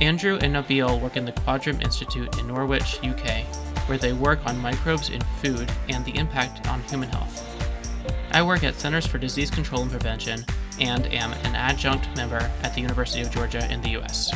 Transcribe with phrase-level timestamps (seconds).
[0.00, 3.44] Andrew and Nabil work in the Quadram Institute in Norwich, UK,
[3.86, 7.48] where they work on microbes in food and the impact on human health.
[8.32, 10.44] I work at Centers for Disease Control and Prevention
[10.80, 14.32] and am an adjunct member at the University of Georgia in the US.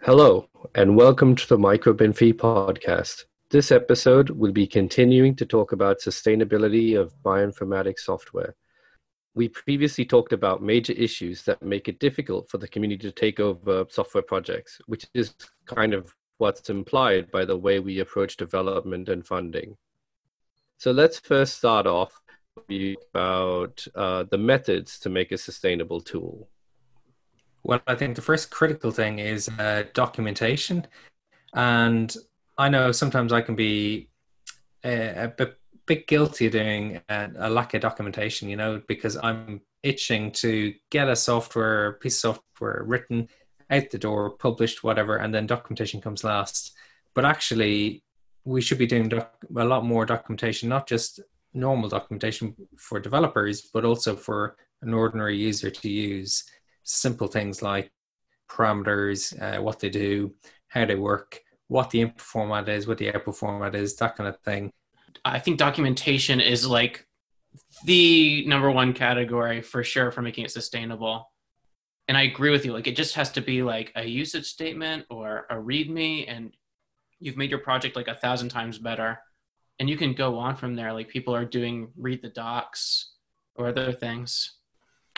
[0.00, 3.24] Hello, and welcome to the MicroBinFi podcast.
[3.50, 8.54] This episode will be continuing to talk about sustainability of bioinformatics software.
[9.34, 13.38] We previously talked about major issues that make it difficult for the community to take
[13.38, 15.34] over software projects, which is
[15.66, 19.76] kind of what's implied by the way we approach development and funding.
[20.78, 22.18] So let's first start off
[23.14, 26.48] about uh, the methods to make a sustainable tool.
[27.62, 30.86] Well, I think the first critical thing is uh, documentation.
[31.52, 32.14] And
[32.56, 34.08] I know sometimes I can be
[34.84, 35.59] a, a bit
[35.90, 41.08] bit guilty doing a, a, lack of documentation, you know, because I'm itching to get
[41.08, 43.28] a software piece of software written
[43.70, 46.76] out the door, published, whatever, and then documentation comes last.
[47.12, 48.04] But actually,
[48.44, 51.18] we should be doing doc- a lot more documentation, not just
[51.54, 56.44] normal documentation for developers, but also for an ordinary user to use.
[56.84, 57.90] Simple things like
[58.48, 60.34] parameters, uh, what they do,
[60.68, 64.28] how they work, what the input format is, what the output format is, that kind
[64.28, 64.70] of thing.
[65.24, 67.06] I think documentation is like
[67.84, 71.30] the number one category for sure for making it sustainable.
[72.08, 72.72] And I agree with you.
[72.72, 76.52] Like it just has to be like a usage statement or a README, and
[77.20, 79.20] you've made your project like a thousand times better.
[79.78, 80.92] And you can go on from there.
[80.92, 83.12] Like people are doing read the docs
[83.54, 84.56] or other things.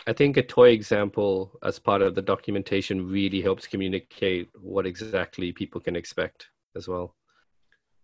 [0.05, 5.51] I think a toy example as part of the documentation really helps communicate what exactly
[5.51, 7.15] people can expect as well.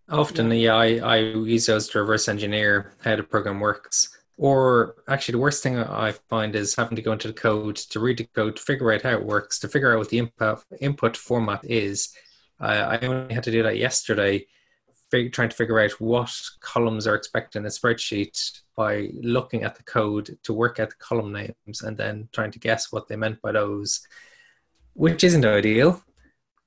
[0.10, 4.18] Often, yeah, I, I use those to reverse engineer how the program works.
[4.38, 8.00] Or actually, the worst thing I find is having to go into the code to
[8.00, 10.64] read the code, to figure out how it works, to figure out what the input
[10.80, 12.16] input format is.
[12.60, 14.48] Uh, I only had to do that yesterday,
[15.12, 19.76] fig- trying to figure out what columns are expected in a spreadsheet by looking at
[19.76, 23.16] the code to work out the column names and then trying to guess what they
[23.16, 24.08] meant by those,
[24.94, 26.02] which isn't ideal,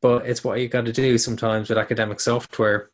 [0.00, 2.91] but it's what you got to do sometimes with academic software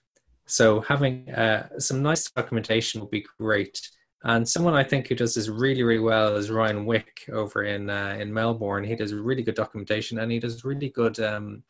[0.49, 3.81] so having uh, some nice documentation would be great.
[4.25, 7.89] And someone I think who does this really, really well is Ryan Wick over in
[7.89, 8.83] uh, in Melbourne.
[8.83, 11.63] He does really good documentation and he does really good um,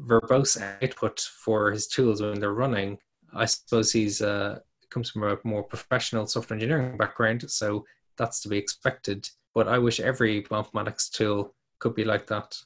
[0.00, 2.98] verbose output for his tools when they're running.
[3.32, 7.84] I suppose he's uh, comes from a more professional software engineering background, so
[8.16, 9.28] that's to be expected.
[9.54, 12.56] But I wish every bioinformatics tool could be like that.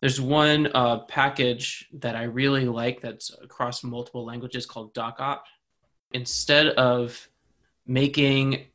[0.00, 5.40] There's one uh, package that I really like that's across multiple languages called DocOpt.
[6.12, 7.28] Instead of
[7.86, 8.66] making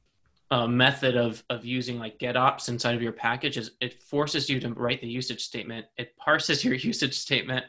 [0.49, 4.59] a method of, of using like getopts inside of your package, is it forces you
[4.59, 5.85] to write the usage statement.
[5.97, 7.65] It parses your usage statement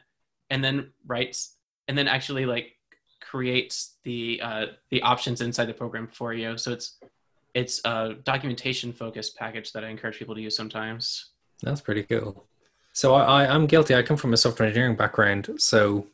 [0.51, 1.57] and then writes
[1.89, 2.77] and then actually like
[3.21, 6.57] creates the uh, the options inside the program for you.
[6.59, 6.99] So it's
[7.55, 11.31] it's a documentation focused package that I encourage people to use sometimes.
[11.62, 12.47] That's pretty cool.
[12.93, 13.95] So I, I, am guilty.
[13.95, 16.07] I come from a software engineering background, so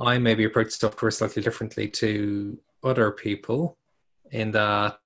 [0.00, 3.76] I maybe approach software slightly differently to other people.
[4.32, 4.98] In that,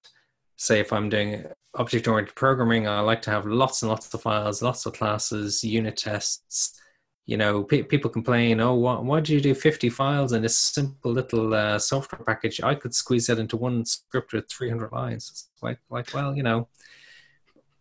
[0.56, 4.62] say, if I'm doing object-oriented programming, I like to have lots and lots of files,
[4.62, 6.80] lots of classes, unit tests.
[7.26, 10.58] You know, pe- people complain, "Oh, why, why do you do 50 files in this
[10.58, 12.60] simple little uh, software package?
[12.62, 16.42] I could squeeze that into one script with 300 lines." It's like, like, well, you
[16.42, 16.68] know,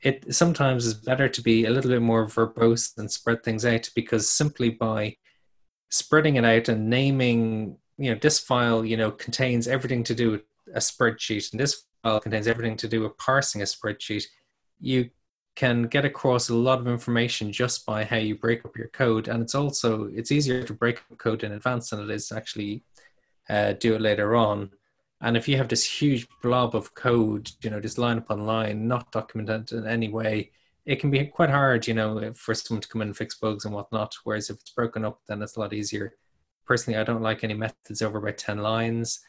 [0.03, 3.89] it sometimes is better to be a little bit more verbose and spread things out
[3.95, 5.15] because simply by
[5.89, 10.31] spreading it out and naming, you know, this file, you know, contains everything to do
[10.31, 10.41] with
[10.75, 14.25] a spreadsheet and this file contains everything to do with parsing a spreadsheet,
[14.81, 15.09] you
[15.55, 19.29] can get across a lot of information just by how you break up your code.
[19.29, 22.35] And it's also it's easier to break up code in advance than it is to
[22.35, 22.83] actually
[23.49, 24.71] uh, do it later on
[25.23, 28.89] and if you have this huge blob of code, you know, this line upon line,
[28.89, 30.51] not documented in any way,
[30.85, 33.63] it can be quite hard, you know, for someone to come in and fix bugs
[33.63, 34.13] and whatnot.
[34.25, 36.15] Whereas if it's broken up, then it's a lot easier.
[36.65, 39.21] Personally, I don't like any methods over about 10 lines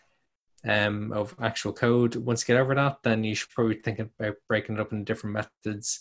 [0.69, 2.17] um, of actual code.
[2.17, 5.05] Once you get over that, then you should probably think about breaking it up into
[5.05, 6.01] different methods.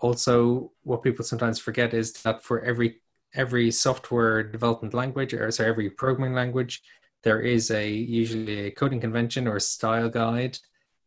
[0.00, 3.00] also, what people sometimes forget is that for every
[3.34, 6.82] every software development language, or sorry, every programming language,
[7.22, 10.58] there is a usually a coding convention or a style guide,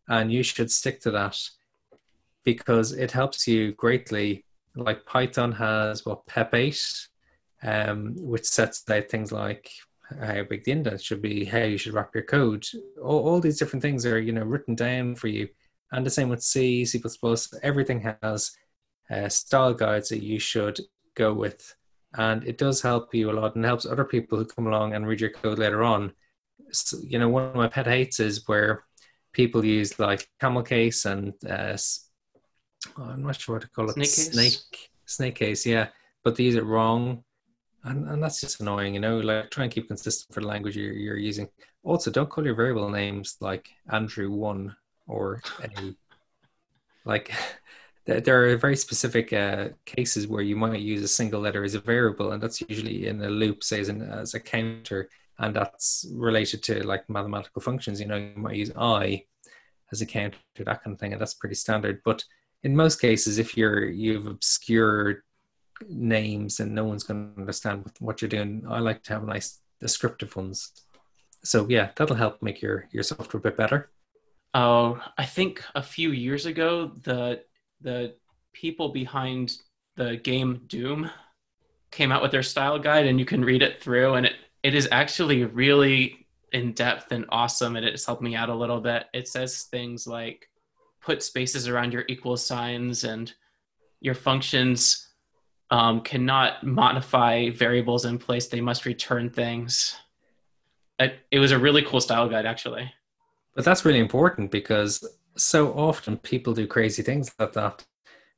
[0.08, 1.38] and you should stick to that
[2.44, 4.46] because it helps you greatly.
[4.76, 7.08] Like Python has what PEP eight,
[7.64, 9.72] um, which sets out things like
[10.20, 12.66] how big the indent should be, how you should wrap your code.
[13.02, 15.48] All, all these different things are you know written down for you,
[15.92, 17.02] and the same with C, C++.
[17.64, 18.52] Everything has
[19.10, 20.80] uh, style guides that you should
[21.16, 21.76] go with,
[22.16, 25.08] and it does help you a lot and helps other people who come along and
[25.08, 26.12] read your code later on.
[26.72, 28.84] So, you know, one of my pet hates is where
[29.34, 31.78] people use like camel case and uh,
[32.98, 33.94] oh, I'm not sure what to call it.
[33.94, 34.32] Snake case?
[34.32, 35.88] Snake snake case, yeah.
[36.24, 37.24] But they use it wrong
[37.84, 40.76] and, and that's just annoying you know like try and keep consistent for the language
[40.76, 41.48] you're, you're using
[41.84, 44.76] also don't call your variable names like andrew one
[45.08, 45.96] or any,
[47.06, 47.32] like
[48.18, 51.80] there are very specific uh, cases where you might use a single letter as a
[51.80, 55.10] variable and that's usually in a loop say as, an, as a counter
[55.40, 59.24] and that's related to like mathematical functions you know you might use i
[59.92, 62.24] as a counter that kind of thing and that's pretty standard but
[62.64, 65.22] in most cases if you're you've obscured
[65.88, 68.66] names and no one's going to understand what you're doing.
[68.68, 70.72] I like to have nice descriptive ones.
[71.44, 73.90] So yeah, that'll help make your your software a bit better.
[74.54, 77.44] Oh, I think a few years ago the
[77.82, 78.16] the
[78.54, 79.58] people behind
[79.96, 81.10] the game Doom
[81.92, 84.34] came out with their style guide and you can read it through and it,
[84.64, 88.80] it is actually really in depth and awesome and it's helped me out a little
[88.80, 89.06] bit.
[89.14, 90.50] It says things like
[91.02, 93.34] put spaces around your equal signs and
[94.02, 95.10] your functions
[95.72, 98.48] um, cannot modify variables in place.
[98.48, 99.96] They must return things.
[100.98, 102.92] It, it was a really cool style guide, actually.
[103.56, 105.08] But that's really important because
[105.40, 107.86] so often people do crazy things like that,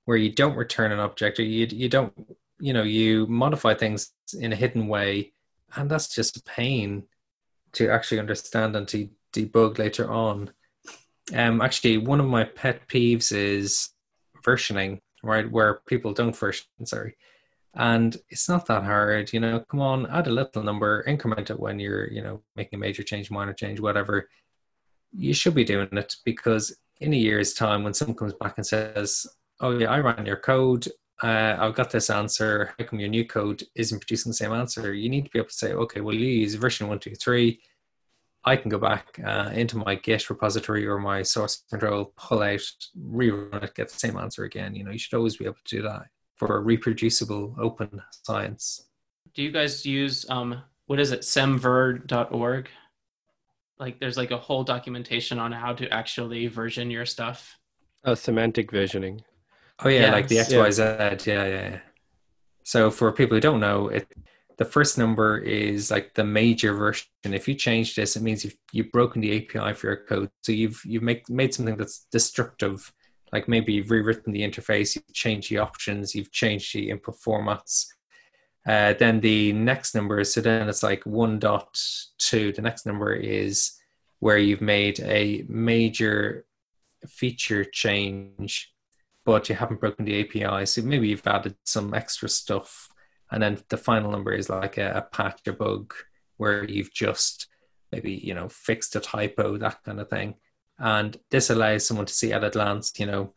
[0.06, 2.14] where you don't return an object or you you don't
[2.60, 5.34] you know you modify things in a hidden way,
[5.76, 7.04] and that's just a pain
[7.74, 10.52] to actually understand and to debug later on.
[11.34, 13.90] Um, actually, one of my pet peeves is
[14.44, 15.50] versioning right?
[15.50, 17.16] Where people don't version, sorry.
[17.74, 19.62] And it's not that hard, you know.
[19.70, 23.04] Come on, add a little number, increment it when you're, you know, making a major
[23.04, 24.30] change, minor change, whatever.
[25.14, 28.66] You should be doing it because in a year's time, when someone comes back and
[28.66, 29.28] says,
[29.60, 30.88] "Oh yeah, I ran your code,
[31.22, 32.74] uh, I've got this answer.
[32.78, 35.50] How come your new code isn't producing the same answer?" You need to be able
[35.50, 37.60] to say, "Okay, well, you use version one, two, three
[38.44, 42.62] I can go back uh, into my Git repository or my source control, pull out,
[42.98, 44.74] rerun it, get the same answer again.
[44.74, 46.08] You know, you should always be able to do that
[46.38, 48.88] for a reproducible open science.
[49.36, 52.70] Do you guys use um, what is it, semver.org?
[53.82, 57.58] Like, there's like a whole documentation on how to actually version your stuff.
[58.06, 59.22] Oh, semantic versioning.
[59.84, 60.14] Oh yeah, yes.
[60.14, 61.26] like the XYZ.
[61.26, 61.46] Yeah.
[61.46, 61.80] yeah, yeah.
[62.64, 64.08] So for people who don't know, it
[64.58, 67.08] the first number is like the major version.
[67.24, 70.30] If you change this, it means you've you've broken the API for your code.
[70.44, 72.94] So you've you've make, made something that's destructive.
[73.34, 77.88] Like maybe you've rewritten the interface, you've changed the options, you've changed the input formats.
[78.68, 81.82] Uh, then the next number is so then it's like one dot
[82.18, 82.52] two.
[82.52, 83.72] The next number is
[84.20, 86.46] where you've made a major
[87.08, 88.72] feature change,
[89.26, 90.66] but you haven't broken the API.
[90.68, 92.92] So maybe you've added some extra stuff
[93.32, 95.94] and then the final number is like a, a patch or bug
[96.38, 97.48] where you've just
[97.92, 100.36] maybe you know fixed a typo that kind of thing
[100.78, 103.34] and this allows someone to see at a glance you know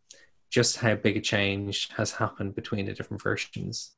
[0.51, 3.93] just how big a change has happened between the different versions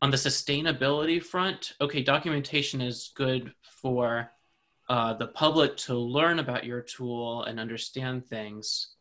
[0.00, 4.30] on the sustainability front okay documentation is good for
[4.88, 8.94] uh, the public to learn about your tool and understand things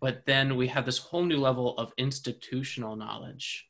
[0.00, 3.68] but then we have this whole new level of institutional knowledge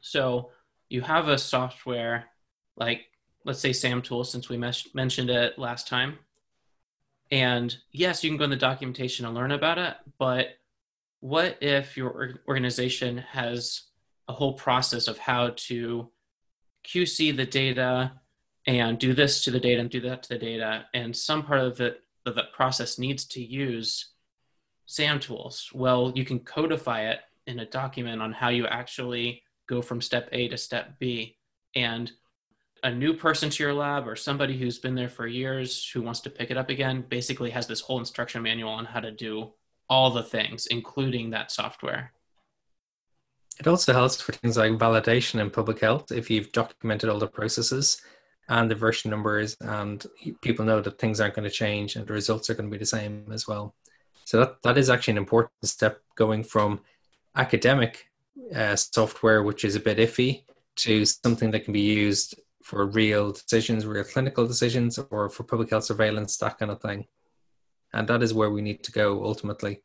[0.00, 0.50] so
[0.88, 2.26] you have a software
[2.76, 3.06] like
[3.46, 6.18] let's say SamTool since we mes- mentioned it last time.
[7.30, 10.48] And yes, you can go in the documentation and learn about it, but
[11.20, 13.84] what if your organization has
[14.28, 16.10] a whole process of how to
[16.84, 18.12] QC the data
[18.66, 21.60] and do this to the data and do that to the data, and some part
[21.60, 24.12] of it of process needs to use
[24.86, 25.70] SAM tools.
[25.72, 30.28] Well, you can codify it in a document on how you actually go from step
[30.32, 31.36] A to step B.
[31.74, 32.10] And
[32.82, 36.20] a new person to your lab or somebody who's been there for years who wants
[36.20, 39.52] to pick it up again basically has this whole instruction manual on how to do
[39.88, 42.12] all the things, including that software.
[43.58, 47.26] It also helps for things like validation in public health if you've documented all the
[47.26, 48.00] processes
[48.48, 50.06] and the version numbers, and
[50.40, 52.78] people know that things aren't going to change and the results are going to be
[52.78, 53.74] the same as well.
[54.24, 56.80] So that, that is actually an important step going from
[57.34, 58.08] academic
[58.54, 60.44] uh, software, which is a bit iffy,
[60.76, 65.70] to something that can be used for real decisions, real clinical decisions, or for public
[65.70, 67.06] health surveillance, that kind of thing.
[67.92, 69.82] And that is where we need to go ultimately.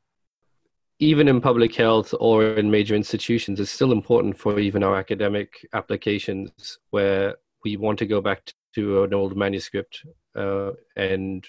[1.02, 5.68] Even in public health or in major institutions, it's still important for even our academic
[5.74, 10.06] applications where we want to go back to an old manuscript
[10.36, 11.48] uh, and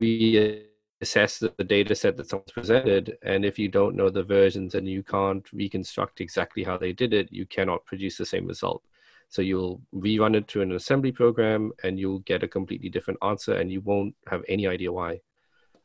[0.00, 0.64] we
[1.02, 4.74] assess the, the data set that someone's presented and if you don't know the versions
[4.74, 8.82] and you can't reconstruct exactly how they did it you cannot produce the same result.
[9.28, 13.52] So you'll rerun it to an assembly program and you'll get a completely different answer
[13.52, 15.20] and you won't have any idea why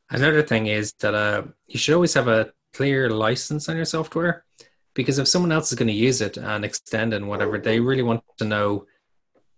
[0.09, 4.45] another thing is that uh, you should always have a clear license on your software
[4.93, 8.03] because if someone else is going to use it and extend and whatever they really
[8.03, 8.85] want to know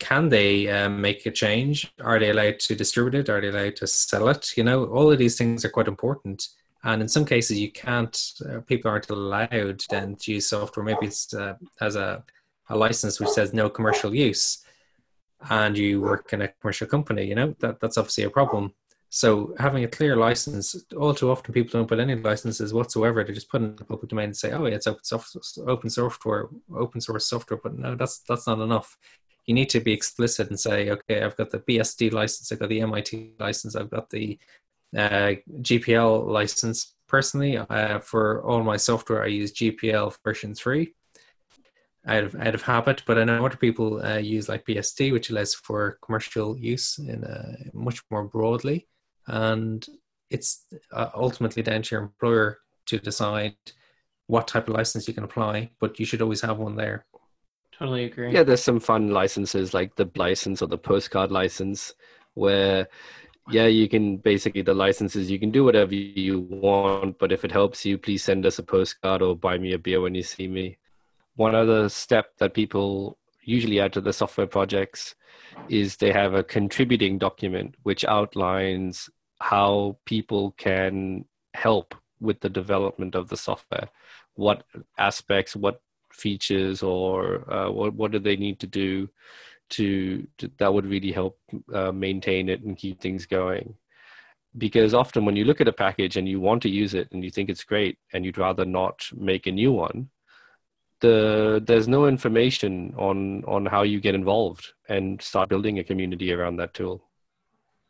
[0.01, 1.93] can they um, make a change?
[2.01, 3.29] Are they allowed to distribute it?
[3.29, 4.57] Are they allowed to sell it?
[4.57, 6.47] You know, all of these things are quite important.
[6.83, 8.19] And in some cases, you can't.
[8.43, 10.83] Uh, people aren't allowed then to use software.
[10.83, 12.23] Maybe it's uh, as a,
[12.69, 14.65] a license which says no commercial use,
[15.51, 17.25] and you work in a commercial company.
[17.27, 18.73] You know that that's obviously a problem.
[19.13, 23.23] So having a clear license, all too often people don't put any licenses whatsoever.
[23.23, 25.35] They just put in the public domain and say, "Oh, yeah, it's open, soft,
[25.67, 28.97] open software, open source software." But no, that's that's not enough
[29.45, 32.69] you need to be explicit and say, okay, I've got the BSD license, I've got
[32.69, 34.37] the MIT license, I've got the
[34.95, 36.93] uh, GPL license.
[37.07, 40.93] Personally, uh, for all my software, I use GPL version three
[42.07, 43.03] out of out of habit.
[43.05, 47.25] But I know other people uh, use like BSD, which allows for commercial use in
[47.25, 48.87] a, much more broadly,
[49.27, 49.85] and
[50.29, 53.55] it's uh, ultimately down to your employer to decide
[54.27, 55.71] what type of license you can apply.
[55.79, 57.05] But you should always have one there.
[57.77, 58.31] Totally agree.
[58.31, 61.93] Yeah, there's some fun licenses like the license or the postcard license
[62.33, 62.87] where
[63.49, 67.51] yeah, you can basically the licenses you can do whatever you want, but if it
[67.51, 70.47] helps you, please send us a postcard or buy me a beer when you see
[70.47, 70.77] me.
[71.35, 75.15] One other step that people usually add to the software projects
[75.69, 83.15] is they have a contributing document which outlines how people can help with the development
[83.15, 83.89] of the software.
[84.35, 84.63] What
[84.97, 85.81] aspects what
[86.13, 89.09] features or uh, what what do they need to do
[89.71, 91.39] to, to that would really help
[91.73, 93.75] uh, maintain it and keep things going?
[94.57, 97.23] Because often when you look at a package and you want to use it and
[97.23, 100.09] you think it's great and you'd rather not make a new one
[101.01, 106.31] the there's no information on on how you get involved and start building a community
[106.31, 107.03] around that tool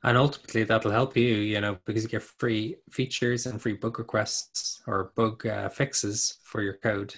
[0.04, 4.00] and ultimately that'll help you you know because you get free features and free bug
[4.00, 7.14] requests or bug uh, fixes for your code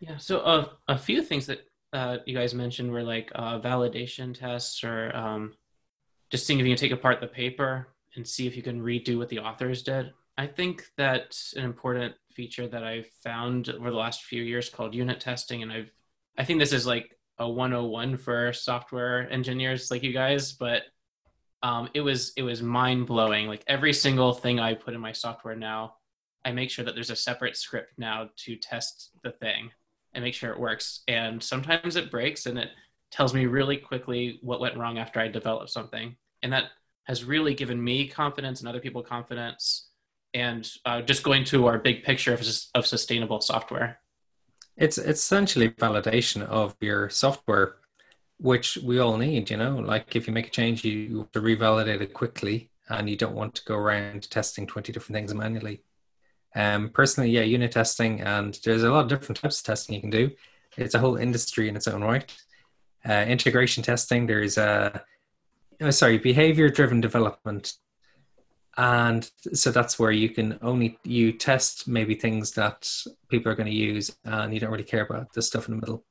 [0.00, 0.16] yeah.
[0.16, 1.60] So uh, a few things that
[1.92, 5.54] uh, you guys mentioned were like uh, validation tests or um,
[6.30, 9.18] just seeing if you can take apart the paper and see if you can redo
[9.18, 10.12] what the authors did.
[10.38, 14.94] I think that an important feature that I've found over the last few years called
[14.94, 15.64] unit testing.
[15.64, 15.92] And I've,
[16.38, 20.82] I think this is like a 101 for software engineers like you guys, but
[21.64, 23.48] um, it was, it was mind blowing.
[23.48, 25.94] Like every single thing I put in my software now,
[26.44, 29.72] I make sure that there's a separate script now to test the thing
[30.14, 31.02] and make sure it works.
[31.08, 32.68] And sometimes it breaks and it
[33.10, 36.14] tells me really quickly what went wrong after I developed something.
[36.44, 36.66] And that
[37.08, 39.87] has really given me confidence and other people confidence.
[40.34, 42.42] And uh, just going to our big picture of,
[42.74, 44.00] of sustainable software.
[44.76, 47.76] It's, essentially validation of your software,
[48.38, 49.50] which we all need.
[49.50, 53.08] You know, like if you make a change, you have to revalidate it quickly, and
[53.08, 55.82] you don't want to go around testing twenty different things manually.
[56.54, 60.00] Um, personally, yeah, unit testing, and there's a lot of different types of testing you
[60.00, 60.30] can do.
[60.76, 62.32] It's a whole industry in its own right.
[63.08, 65.02] Uh, integration testing, there's a,
[65.80, 67.74] oh, sorry, behavior driven development.
[68.78, 72.88] And so that's where you can only, you test maybe things that
[73.28, 75.80] people are going to use and you don't really care about the stuff in the
[75.80, 76.04] middle.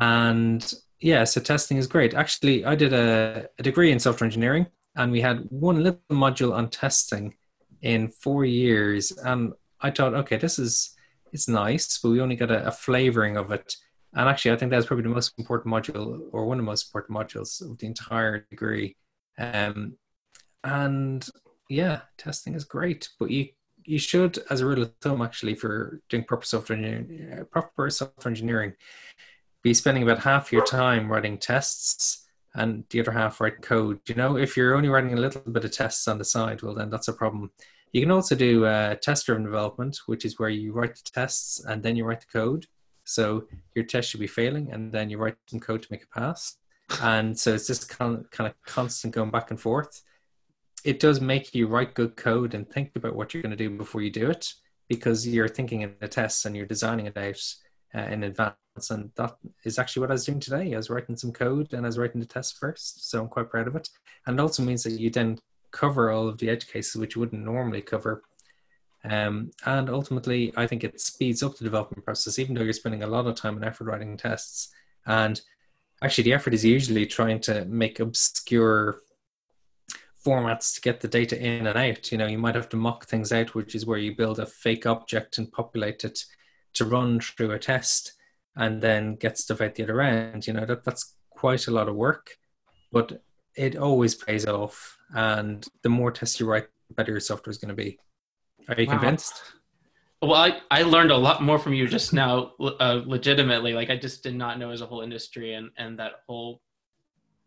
[0.00, 2.14] And yeah, so testing is great.
[2.14, 4.66] Actually, I did a, a degree in software engineering
[4.96, 7.34] and we had one little module on testing
[7.82, 9.12] in four years.
[9.12, 9.52] And
[9.82, 10.96] I thought, okay, this is
[11.32, 13.76] it's nice, but we only got a, a flavoring of it.
[14.14, 16.88] And actually, I think that's probably the most important module, or one of the most
[16.88, 18.96] important modules of the entire degree.
[19.36, 19.98] Um,
[20.64, 21.28] and
[21.68, 23.48] yeah, testing is great, but you
[23.84, 28.30] you should, as a rule of thumb, actually, for doing proper software engineering, proper software
[28.30, 28.72] engineering,
[29.62, 34.00] be spending about half your time writing tests and the other half writing code.
[34.08, 36.74] You know, if you're only writing a little bit of tests on the side, well,
[36.74, 37.52] then that's a problem.
[37.92, 41.82] You can also do uh, test-driven development, which is where you write the tests and
[41.82, 42.66] then you write the code.
[43.04, 43.46] So
[43.76, 46.56] your test should be failing, and then you write some code to make it pass.
[47.00, 50.02] And so it's just kind of, kind of constant going back and forth.
[50.86, 53.70] It does make you write good code and think about what you're going to do
[53.70, 54.54] before you do it.
[54.88, 57.42] because you're thinking in the tests and you're designing it out
[57.94, 58.56] uh, in advance.
[58.90, 60.74] And that is actually what I was doing today.
[60.74, 63.10] I was writing some code and I was writing the test first.
[63.10, 63.88] So I'm quite proud of it.
[64.26, 65.38] And it also means that you then
[65.72, 68.22] cover all of the edge cases, which you wouldn't normally cover.
[69.04, 73.02] Um, and ultimately, I think it speeds up the development process, even though you're spending
[73.02, 74.72] a lot of time and effort writing tests.
[75.06, 75.40] And
[76.02, 79.00] actually, the effort is usually trying to make obscure
[80.26, 82.10] formats to get the data in and out.
[82.10, 84.46] You know, you might have to mock things out, which is where you build a
[84.46, 86.24] fake object and populate it
[86.74, 88.14] to run through a test
[88.56, 90.46] and then get stuff out the other end.
[90.46, 92.36] You know, that, that's quite a lot of work,
[92.90, 93.22] but
[93.54, 94.98] it always pays off.
[95.14, 97.98] And the more tests you write, the better your software is going to be.
[98.68, 98.98] Are you wow.
[98.98, 99.40] convinced?
[100.22, 103.74] Well, I, I learned a lot more from you just now, uh, legitimately.
[103.74, 106.62] Like, I just did not know as a whole industry and, and that whole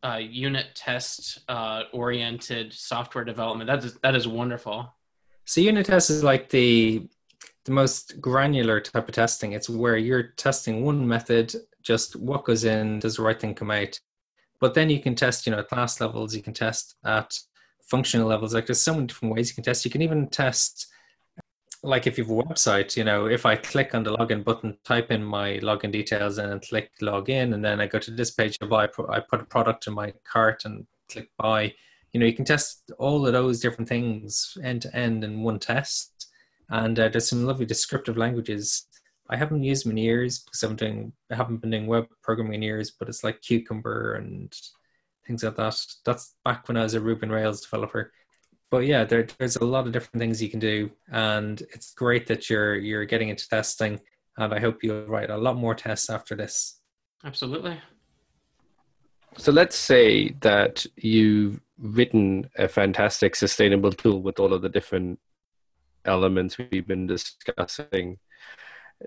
[0.03, 3.67] uh, unit test uh, oriented software development.
[3.67, 4.93] That is that is wonderful.
[5.45, 7.07] So unit test is like the
[7.65, 9.53] the most granular type of testing.
[9.53, 13.71] It's where you're testing one method, just what goes in, does the right thing come
[13.71, 13.99] out.
[14.59, 17.37] But then you can test, you know, at class levels, you can test at
[17.89, 18.53] functional levels.
[18.53, 19.85] Like there's so many different ways you can test.
[19.85, 20.87] You can even test
[21.83, 24.77] like if you have a website, you know, if I click on the login button,
[24.83, 28.57] type in my login details and click login, and then I go to this page,
[28.61, 31.73] I buy, I put a product in my cart and click buy.
[32.11, 35.59] You know, you can test all of those different things end to end in one
[35.59, 36.27] test.
[36.69, 38.87] And uh, there's some lovely descriptive languages.
[39.29, 42.55] I haven't used them in years because I'm doing, I haven't been doing web programming
[42.55, 44.53] in years, but it's like Cucumber and
[45.25, 45.79] things like that.
[46.03, 48.11] That's back when I was a Ruby Rails developer
[48.71, 52.27] but yeah, there, there's a lot of different things you can do, and it's great
[52.27, 53.99] that you're you're getting into testing.
[54.37, 56.79] And I hope you'll write a lot more tests after this.
[57.25, 57.77] Absolutely.
[59.37, 65.19] So let's say that you've written a fantastic sustainable tool with all of the different
[66.05, 68.17] elements we've been discussing.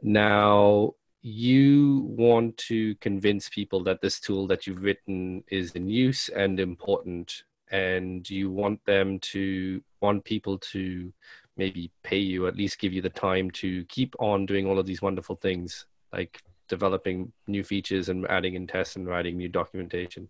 [0.03, 6.29] Now, you want to convince people that this tool that you've written is in use
[6.29, 11.13] and important and you want them to want people to
[11.57, 14.87] maybe pay you at least give you the time to keep on doing all of
[14.87, 20.29] these wonderful things like developing new features and adding in tests and writing new documentation.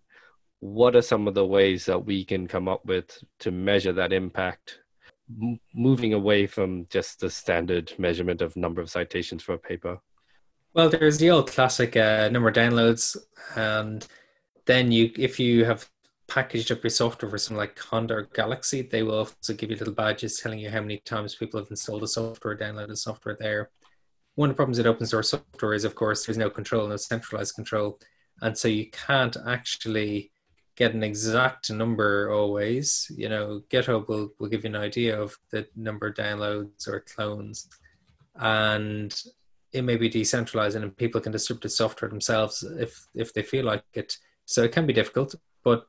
[0.59, 4.13] What are some of the ways that we can come up with to measure that
[4.13, 4.79] impact?
[5.73, 9.99] Moving away from just the standard measurement of number of citations for a paper.
[10.73, 13.15] Well there's the old classic uh, number of downloads
[13.55, 14.05] and
[14.65, 15.89] then you if you have
[16.27, 19.77] packaged up your software for something like Conda or Galaxy, they will also give you
[19.77, 23.37] little badges telling you how many times people have installed the software, downloaded the software
[23.39, 23.69] there.
[24.35, 26.97] One of the problems with open source software is, of course, there's no control, no
[26.97, 27.99] centralized control.
[28.41, 30.31] And so you can't actually
[30.75, 33.11] get an exact number always.
[33.15, 37.01] You know, GitHub will, will give you an idea of the number of downloads or
[37.01, 37.69] clones.
[38.35, 39.13] And
[39.71, 43.65] it may be decentralized and people can distribute the software themselves if if they feel
[43.65, 44.17] like it.
[44.45, 45.87] So it can be difficult, but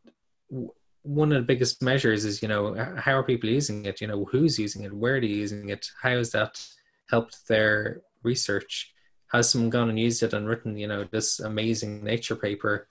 [1.04, 4.00] one of the biggest measures is you know how are people using it?
[4.00, 4.92] You know who's using it?
[4.92, 5.86] Where are they using it?
[6.00, 6.64] How has that
[7.10, 8.92] helped their research?
[9.30, 12.88] Has someone gone and used it and written you know this amazing nature paper?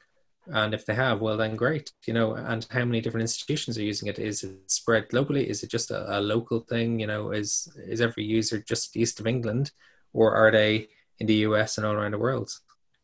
[0.48, 2.34] And if they have well then great you know.
[2.36, 4.20] And how many different institutions are using it?
[4.20, 5.46] Is it spread globally?
[5.46, 7.00] Is it just a, a local thing?
[7.00, 9.72] You know is is every user just east of england?
[10.14, 12.52] Or are they in the us and all around the world?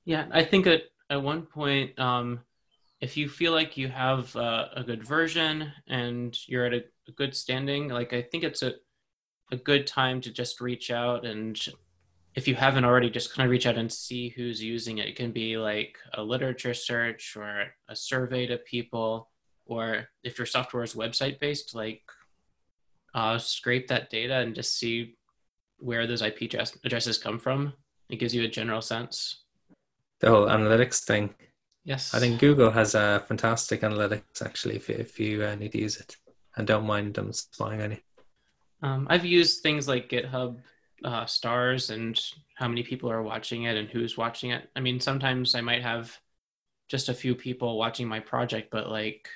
[0.06, 2.42] Yeah i think at, at one point um
[3.02, 7.12] if you feel like you have uh, a good version and you're at a, a,
[7.14, 8.74] good standing, like I think it's a
[9.52, 11.60] a good time to just reach out and
[12.36, 15.08] if you haven't already, just kind of reach out and see who's using it.
[15.08, 19.30] It can be like a literature search or a survey to people,
[19.66, 22.02] or if your software is website based, like
[23.16, 25.18] uh, scrape that data and just see
[25.80, 27.74] where those IP addresses come from.
[28.10, 29.44] It gives you a general sense.
[30.20, 31.34] The whole analytics thing
[31.84, 32.14] Yes.
[32.14, 35.98] I think Google has a fantastic analytics actually if, if you uh, need to use
[35.98, 36.18] it
[36.56, 37.98] and don't mind them spying on you.
[38.82, 40.60] Um, I've used things like GitHub
[41.04, 42.20] uh, stars and
[42.56, 44.70] how many people are watching it and who's watching it.
[44.76, 46.18] I mean, sometimes I might have
[46.90, 49.30] just a few people watching my project, but like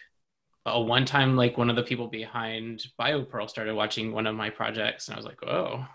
[0.66, 4.50] a one time, like one of the people behind BioPerl started watching one of my
[4.50, 5.86] projects, and I was like, oh,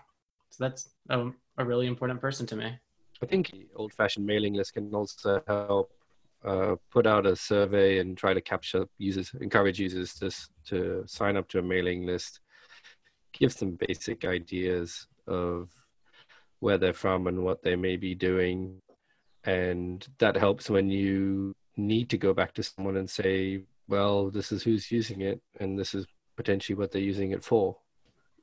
[0.49, 2.77] so that's a, a really important person to me.
[3.21, 5.91] I think old fashioned mailing list can also help
[6.45, 10.31] uh, put out a survey and try to capture users, encourage users to
[10.67, 12.39] to sign up to a mailing list,
[13.33, 15.69] give some basic ideas of
[16.59, 18.81] where they're from and what they may be doing,
[19.43, 24.51] and that helps when you need to go back to someone and say, well, this
[24.51, 26.05] is who's using it, and this is
[26.37, 27.77] potentially what they're using it for.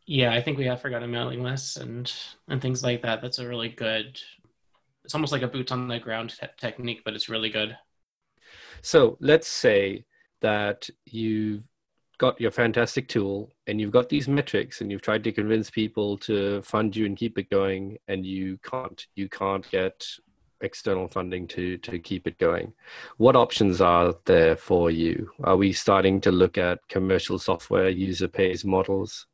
[0.06, 2.12] Yeah, I think we have forgotten mailing lists and
[2.48, 3.22] and things like that.
[3.22, 4.20] That's a really good.
[5.04, 7.76] It's almost like a boots on the ground te- technique, but it's really good.
[8.83, 10.05] So let's say
[10.41, 11.62] that you've
[12.19, 16.17] got your fantastic tool and you've got these metrics and you've tried to convince people
[16.19, 20.07] to fund you and keep it going and you can't you can't get
[20.62, 22.73] external funding to to keep it going.
[23.19, 25.31] What options are there for you?
[25.45, 29.27] Are we starting to look at commercial software user pays models?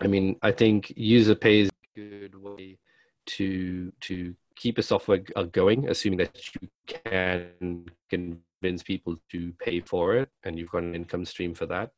[0.00, 2.78] I mean i think user pays is a good way
[3.26, 6.68] to to keep a software uh, going assuming that you
[7.04, 11.90] can convince people to pay for it and you've got an income stream for that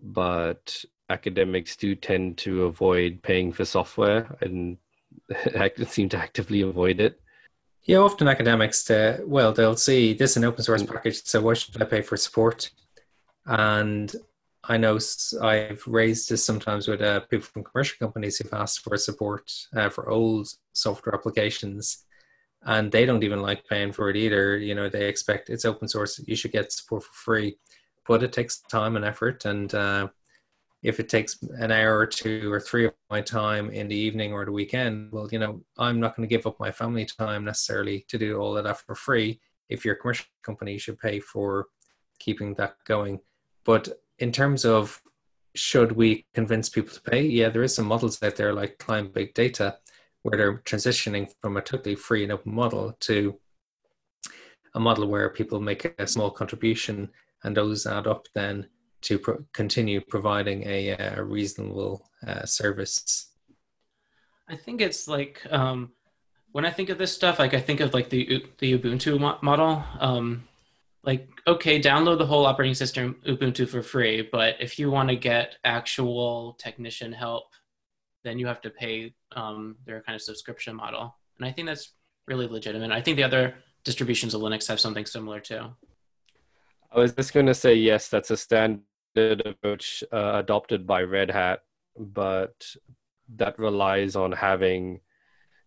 [0.00, 4.76] but academics do tend to avoid paying for software and
[5.86, 7.20] seem to actively avoid it
[7.86, 10.90] yeah, often academics, uh, well, they'll see this is an open source mm.
[10.90, 12.70] package, so why should I pay for support?
[13.44, 14.10] And
[14.66, 14.98] I know
[15.42, 19.90] I've raised this sometimes with uh, people from commercial companies who've asked for support uh,
[19.90, 22.06] for old software applications,
[22.64, 24.56] and they don't even like paying for it either.
[24.56, 27.56] You know, they expect it's open source, you should get support for free,
[28.06, 30.08] but it takes time and effort, and uh,
[30.84, 34.34] if it takes an hour or two or three of my time in the evening
[34.34, 37.42] or the weekend, well, you know, I'm not going to give up my family time
[37.44, 39.40] necessarily to do all of that for free.
[39.70, 41.68] If you're a commercial company, should pay for
[42.18, 43.20] keeping that going.
[43.64, 45.00] But in terms of
[45.54, 47.22] should we convince people to pay?
[47.22, 49.78] Yeah, there is some models out there like Client Big Data
[50.24, 53.38] where they're transitioning from a totally free and open model to
[54.74, 57.10] a model where people make a small contribution
[57.44, 58.66] and those add up then
[59.02, 63.32] to pro- continue providing a, a reasonable uh, service?
[64.48, 65.92] I think it's like um,
[66.52, 69.38] when I think of this stuff, like I think of like the the Ubuntu mo-
[69.42, 69.84] model.
[70.00, 70.44] Um,
[71.02, 75.16] like okay, download the whole operating system Ubuntu for free, but if you want to
[75.16, 77.44] get actual technician help,
[78.24, 81.14] then you have to pay um, their kind of subscription model.
[81.38, 81.92] And I think that's
[82.26, 82.90] really legitimate.
[82.90, 85.66] I think the other distributions of Linux have something similar too.
[86.90, 88.82] I was just going to say yes, that's a standard
[89.44, 91.60] approach uh, adopted by Red Hat,
[91.98, 92.54] but
[93.36, 95.00] that relies on having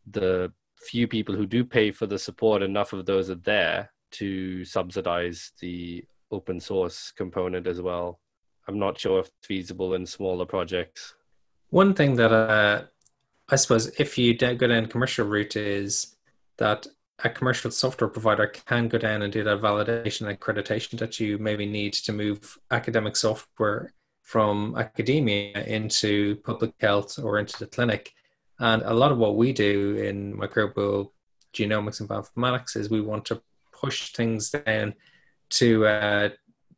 [0.10, 4.64] the few people who do pay for the support, enough of those are there to
[4.64, 8.20] subsidize the open source component as well.
[8.68, 11.16] I'm not sure if feasible in smaller projects.
[11.70, 12.84] One thing that uh,
[13.50, 16.16] I suppose if you go down commercial route is
[16.58, 16.88] that
[17.24, 21.38] a commercial software provider can go down and do that validation and accreditation that you
[21.38, 28.12] maybe need to move academic software from academia into public health or into the clinic.
[28.60, 31.12] And a lot of what we do in microbial
[31.54, 34.94] genomics and bioinformatics is we want to push things down
[35.50, 36.30] to uh,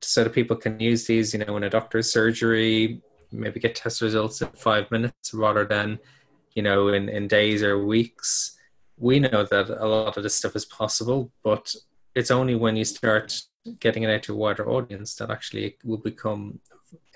[0.02, 4.02] so that people can use these, you know, in a doctor's surgery, maybe get test
[4.02, 6.00] results in five minutes rather than,
[6.54, 8.58] you know, in, in days or weeks
[9.00, 11.74] we know that a lot of this stuff is possible, but
[12.16, 13.42] it's only when you start
[13.80, 16.60] getting it out to a wider audience that actually it will become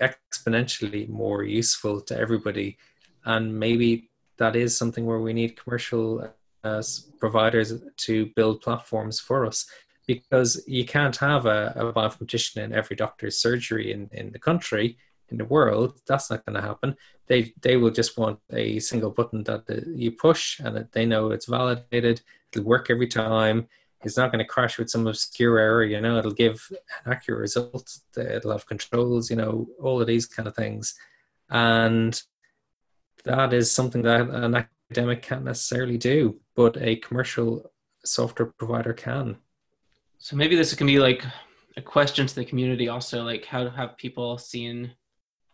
[0.00, 2.78] exponentially more useful to everybody.
[3.24, 6.32] And maybe that is something where we need commercial
[6.64, 6.82] uh,
[7.18, 9.66] providers to build platforms for us
[10.06, 14.96] because you can't have a, a bioinformatician in every doctor's surgery in, in the country
[15.34, 16.00] in the world.
[16.06, 16.96] That's not going to happen.
[17.26, 21.46] They they will just want a single button that you push and they know it's
[21.46, 22.22] validated.
[22.52, 23.68] It'll work every time.
[24.04, 25.84] It's not going to crash with some obscure error.
[25.84, 27.86] You know, it'll give an accurate result.
[28.16, 29.30] It'll have controls.
[29.30, 30.94] You know, all of these kind of things,
[31.50, 32.20] and
[33.24, 37.72] that is something that an academic can't necessarily do, but a commercial
[38.04, 39.36] software provider can.
[40.18, 41.24] So maybe this can be like
[41.76, 44.92] a question to the community also, like how have people seen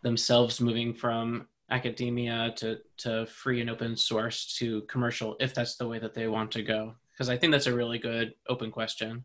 [0.02, 5.86] themselves moving from academia to, to free and open source to commercial if that's the
[5.86, 6.94] way that they want to go?
[7.12, 9.24] Because i think that's a really good open question.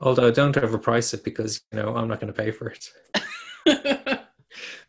[0.00, 2.88] Although don't overprice it because you know i'm not going to pay for it.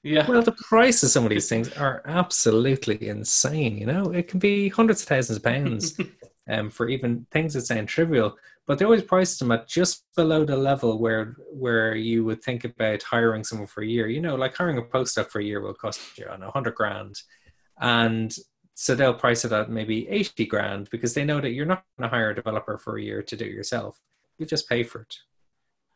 [0.03, 0.27] Yeah.
[0.27, 4.11] Well the price of some of these things are absolutely insane you know?
[4.11, 5.95] It can be hundreds of thousands of pounds
[6.49, 8.35] um, for even things that sound trivial
[8.67, 12.63] but they always price them at just below the level where where you would think
[12.63, 14.07] about hiring someone for a year.
[14.07, 16.75] You know, like hiring a postdoc for a year will cost you I know hundred
[16.75, 17.15] grand,
[17.79, 18.33] and
[18.75, 22.09] so they'll price it at maybe eighty grand because they know that you're not going
[22.09, 23.99] to hire a developer for a year to do it yourself.
[24.37, 25.15] You just pay for it.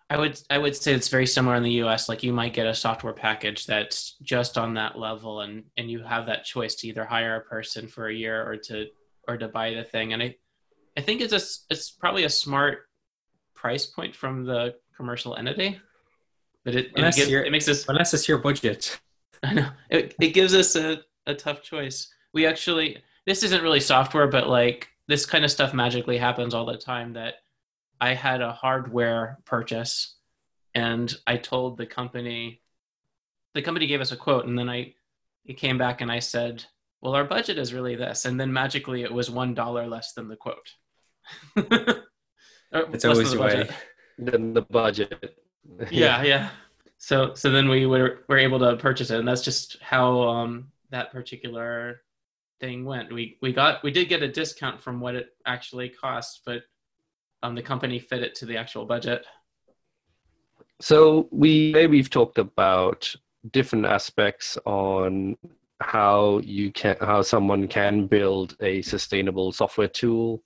[0.10, 2.10] I would I would say it's very similar in the US.
[2.10, 6.04] Like you might get a software package that's just on that level, and and you
[6.04, 8.88] have that choice to either hire a person for a year or to
[9.28, 10.14] or to buy the thing.
[10.14, 10.36] And I
[10.98, 12.90] I think it's a it's probably a smart
[13.54, 15.80] price point from the commercial entity,
[16.64, 19.00] but it it, gives, it makes us, unless it's your budget.
[19.44, 22.08] I know it, it gives us a, a tough choice.
[22.34, 26.66] We actually this isn't really software, but like this kind of stuff magically happens all
[26.66, 27.14] the time.
[27.14, 27.36] That
[28.00, 30.16] I had a hardware purchase,
[30.74, 32.62] and I told the company,
[33.54, 34.94] the company gave us a quote, and then I
[35.46, 36.64] it came back and I said,
[37.02, 40.28] "Well, our budget is really this," and then magically it was one dollar less than
[40.28, 40.70] the quote.
[41.56, 43.70] it's always the way.
[44.18, 45.38] Than the budget.
[45.92, 46.50] yeah, yeah.
[46.98, 50.72] So so then we were were able to purchase it, and that's just how um,
[50.92, 52.02] that particular
[52.60, 53.14] thing went.
[53.14, 56.64] We we got we did get a discount from what it actually cost, but
[57.44, 59.26] um, the company fit it to the actual budget.
[60.82, 63.14] So we we've talked about
[63.52, 65.38] different aspects on
[65.82, 70.42] how you can how someone can build a sustainable software tool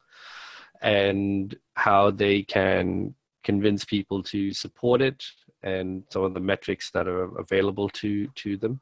[0.82, 3.14] and how they can
[3.44, 5.24] convince people to support it
[5.64, 8.80] and some of the metrics that are available to to them.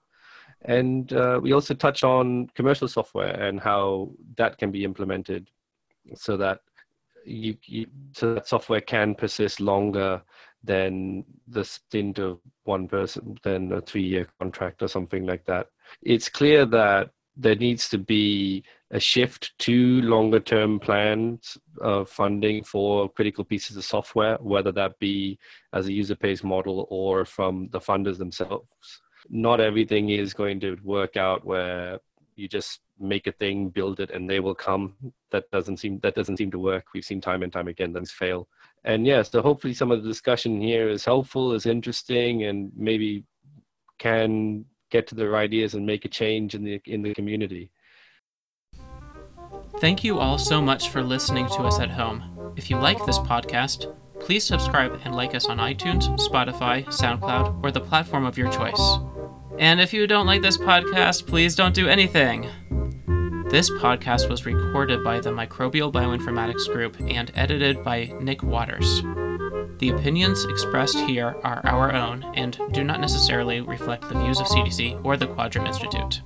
[0.63, 5.49] And uh, we also touch on commercial software and how that can be implemented
[6.15, 6.61] so that
[7.25, 10.21] you, you so that software can persist longer
[10.63, 15.67] than the stint of one person than a three year contract or something like that
[16.01, 22.63] it's clear that there needs to be a shift to longer term plans of funding
[22.63, 25.37] for critical pieces of software, whether that be
[25.73, 28.65] as a user pays model or from the funders themselves.
[29.29, 31.99] Not everything is going to work out where
[32.35, 34.95] you just make a thing, build it, and they will come.
[35.31, 36.85] That doesn't seem that doesn't seem to work.
[36.93, 38.47] We've seen time and time again things fail.
[38.85, 43.25] And yeah, so hopefully some of the discussion here is helpful, is interesting, and maybe
[43.97, 47.71] can get to their ideas and make a change in the in the community.
[49.79, 52.53] Thank you all so much for listening to us at home.
[52.55, 57.71] If you like this podcast, please subscribe and like us on iTunes, Spotify, SoundCloud, or
[57.71, 58.97] the platform of your choice.
[59.59, 62.49] And if you don't like this podcast, please don't do anything.
[63.49, 69.01] This podcast was recorded by the Microbial Bioinformatics Group and edited by Nick Waters.
[69.77, 74.47] The opinions expressed here are our own and do not necessarily reflect the views of
[74.47, 76.21] CDC or the Quadram Institute.